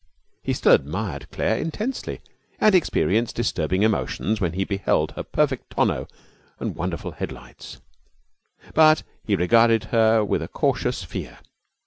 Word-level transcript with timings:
He 0.41 0.53
still 0.53 0.73
admired 0.73 1.27
Claire 1.31 1.59
intensely 1.59 2.21
and 2.59 2.73
experienced 2.73 3.35
disturbing 3.35 3.83
emotions 3.83 4.41
when 4.41 4.53
he 4.53 4.63
beheld 4.63 5.11
her 5.11 5.21
perfect 5.21 5.69
tonneau 5.69 6.07
and 6.59 6.75
wonderful 6.75 7.11
headlights; 7.11 7.77
but 8.73 9.03
he 9.23 9.35
regarded 9.35 9.83
her 9.93 10.25
with 10.25 10.41
a 10.41 10.47
cautious 10.47 11.03
fear. 11.03 11.37